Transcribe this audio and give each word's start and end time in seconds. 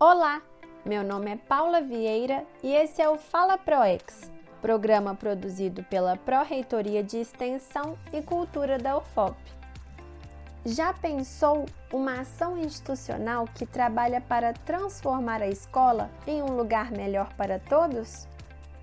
Olá, 0.00 0.42
meu 0.84 1.04
nome 1.04 1.30
é 1.30 1.36
Paula 1.36 1.80
Vieira 1.80 2.44
e 2.64 2.74
esse 2.74 3.00
é 3.00 3.08
o 3.08 3.16
Fala 3.16 3.56
ProEx, 3.56 4.28
programa 4.60 5.14
produzido 5.14 5.84
pela 5.84 6.16
Pró-Reitoria 6.16 7.00
de 7.00 7.18
Extensão 7.18 7.96
e 8.12 8.20
Cultura 8.20 8.76
da 8.76 8.98
UFOP. 8.98 9.36
Já 10.66 10.92
pensou 10.92 11.66
uma 11.92 12.20
ação 12.22 12.58
institucional 12.58 13.46
que 13.54 13.64
trabalha 13.64 14.20
para 14.20 14.52
transformar 14.52 15.40
a 15.40 15.48
escola 15.48 16.10
em 16.26 16.42
um 16.42 16.56
lugar 16.56 16.90
melhor 16.90 17.32
para 17.34 17.60
todos? 17.60 18.26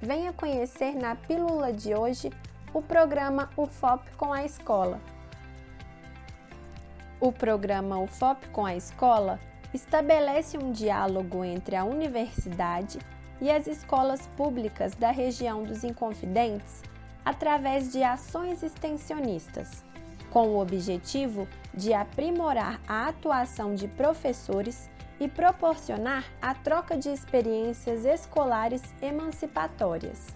Venha 0.02 0.32
conhecer 0.32 0.96
na 0.96 1.14
pílula 1.14 1.74
de 1.74 1.94
hoje 1.94 2.32
o 2.74 2.82
programa 2.82 3.50
UFOP 3.58 4.10
com 4.16 4.32
a 4.32 4.46
Escola. 4.46 4.98
O 7.20 7.34
programa 7.34 8.00
UFOP 8.00 8.48
com 8.48 8.66
a 8.66 8.78
Escola 8.78 9.38
estabelece 9.74 10.58
um 10.58 10.72
diálogo 10.72 11.44
entre 11.44 11.76
a 11.76 11.84
universidade 11.84 13.00
e 13.40 13.50
as 13.50 13.68
escolas 13.68 14.28
públicas 14.38 14.94
da 14.96 15.12
região 15.12 15.64
dos 15.64 15.84
Inconfidentes 15.84 16.84
através 17.24 17.92
de 17.92 18.04
ações 18.04 18.64
extensionistas, 18.64 19.84
com 20.30 20.50
o 20.50 20.60
objetivo 20.60 21.48
de 21.74 21.94
aprimorar 21.94 22.80
a 22.88 23.08
atuação 23.08 23.76
de 23.76 23.88
professores 23.88 24.90
e 25.20 25.28
proporcionar 25.28 26.26
a 26.42 26.54
troca 26.54 26.98
de 26.98 27.10
experiências 27.10 28.06
escolares 28.06 28.82
emancipatórias. 29.02 30.36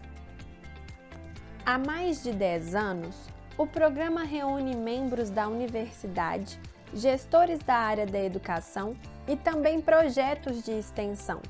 Há 1.66 1.80
mais 1.80 2.22
de 2.22 2.32
10 2.32 2.76
anos, 2.76 3.16
o 3.58 3.66
programa 3.66 4.24
reúne 4.24 4.76
membros 4.76 5.32
da 5.32 5.48
universidade, 5.48 6.60
gestores 6.94 7.58
da 7.60 7.76
área 7.76 8.06
da 8.06 8.20
educação 8.20 8.96
e 9.28 9.36
também 9.36 9.82
projetos 9.82 10.64
de 10.64 10.72
extensão, 10.72 11.42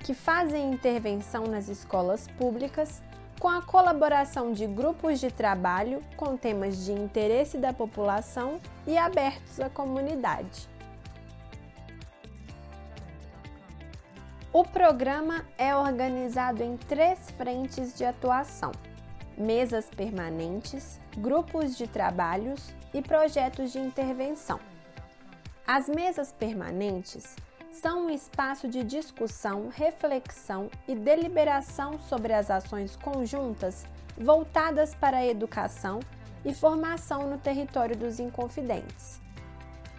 que 0.00 0.14
fazem 0.14 0.72
intervenção 0.72 1.44
nas 1.44 1.68
escolas 1.68 2.28
públicas 2.38 3.02
com 3.40 3.48
a 3.48 3.62
colaboração 3.62 4.52
de 4.52 4.66
grupos 4.66 5.20
de 5.20 5.30
trabalho 5.30 6.02
com 6.16 6.36
temas 6.36 6.84
de 6.84 6.92
interesse 6.92 7.58
da 7.58 7.72
população 7.72 8.60
e 8.86 8.96
abertos 8.96 9.60
à 9.60 9.68
comunidade. 9.68 10.68
O 14.52 14.62
programa 14.64 15.44
é 15.58 15.74
organizado 15.74 16.62
em 16.62 16.76
três 16.76 17.28
frentes 17.32 17.92
de 17.98 18.04
atuação: 18.04 18.70
mesas 19.36 19.90
permanentes, 19.90 21.00
grupos 21.16 21.76
de 21.76 21.88
trabalhos 21.88 22.72
e 22.94 23.02
projetos 23.02 23.72
de 23.72 23.80
intervenção. 23.80 24.60
As 25.66 25.88
mesas 25.88 26.30
permanentes 26.30 27.36
são 27.72 28.06
um 28.06 28.10
espaço 28.10 28.68
de 28.68 28.84
discussão, 28.84 29.68
reflexão 29.68 30.70
e 30.86 30.94
deliberação 30.94 31.98
sobre 32.00 32.34
as 32.34 32.50
ações 32.50 32.96
conjuntas 32.96 33.86
voltadas 34.14 34.94
para 34.94 35.16
a 35.16 35.26
educação 35.26 36.00
e 36.44 36.52
formação 36.52 37.30
no 37.30 37.38
território 37.38 37.96
dos 37.96 38.20
Inconfidentes. 38.20 39.22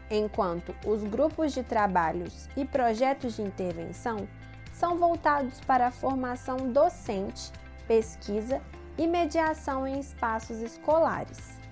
Enquanto 0.09 0.75
os 0.85 1.03
grupos 1.03 1.51
de 1.51 1.63
trabalhos 1.63 2.47
e 2.55 2.63
projetos 2.63 3.35
de 3.35 3.41
intervenção 3.41 4.27
são 4.71 4.97
voltados 4.97 5.59
para 5.61 5.87
a 5.87 5.91
formação 5.91 6.57
docente, 6.71 7.51
pesquisa 7.87 8.61
e 8.99 9.07
mediação 9.07 9.87
em 9.87 9.99
espaços 9.99 10.61
escolares. 10.61 11.64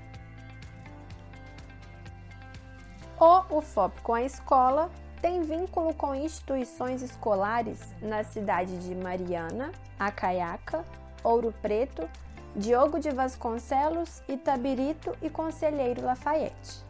O 3.26 3.60
UFOP 3.60 4.02
com 4.02 4.14
a 4.14 4.22
escola 4.22 4.90
tem 5.22 5.44
vínculo 5.44 5.94
com 5.94 6.14
instituições 6.14 7.02
escolares 7.02 7.80
na 8.02 8.22
cidade 8.22 8.78
de 8.80 8.94
Mariana, 8.94 9.72
Acaiaca, 9.98 10.84
Ouro 11.24 11.54
Preto, 11.62 12.10
Diogo 12.54 13.00
de 13.00 13.12
Vasconcelos, 13.12 14.22
Itabirito 14.28 15.16
e 15.22 15.30
Conselheiro 15.30 16.04
Lafayette. 16.04 16.83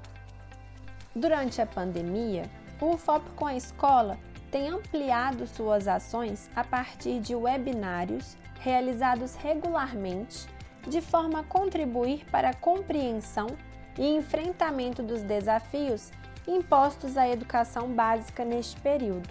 Durante 1.16 1.62
a 1.62 1.68
pandemia, 1.68 2.50
o 2.82 2.96
UFOP 2.96 3.30
com 3.36 3.46
a 3.46 3.56
escola 3.56 4.18
tem 4.50 4.70
ampliado 4.70 5.46
suas 5.46 5.88
ações 5.88 6.50
a 6.56 6.64
partir 6.64 7.20
de 7.20 7.36
webinários 7.36 8.36
realizados 8.60 9.36
regularmente, 9.36 10.48
de 10.88 11.00
forma 11.00 11.42
a 11.42 11.44
contribuir 11.44 12.26
para 12.32 12.50
a 12.50 12.56
compreensão 12.56 13.46
e 13.98 14.08
enfrentamento 14.08 15.04
dos 15.04 15.22
desafios 15.22 16.12
impostos 16.48 17.18
à 17.18 17.28
educação 17.28 17.90
básica 17.90 18.44
neste 18.44 18.80
período. 18.82 19.30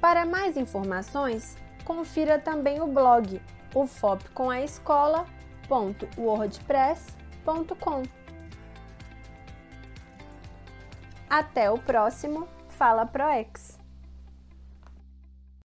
Para 0.00 0.26
mais 0.26 0.56
informações, 0.56 1.56
confira 1.84 2.40
também 2.40 2.80
o 2.80 2.88
blog 2.88 3.40
ufopcomaescola.com 3.74 5.42
www.wordpress.com. 5.72 8.02
Até 11.28 11.70
o 11.70 11.78
próximo 11.78 12.48
Fala 12.68 13.06
ProEx! 13.06 13.81